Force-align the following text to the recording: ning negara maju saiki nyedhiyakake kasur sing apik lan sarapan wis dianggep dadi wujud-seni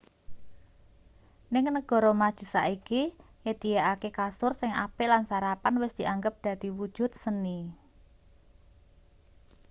ning 1.51 1.65
negara 1.77 2.11
maju 2.21 2.45
saiki 2.55 3.01
nyedhiyakake 3.43 4.09
kasur 4.19 4.51
sing 4.59 4.71
apik 4.85 5.09
lan 5.13 5.23
sarapan 5.29 5.75
wis 5.83 5.93
dianggep 5.99 6.35
dadi 6.45 6.69
wujud-seni 6.79 7.59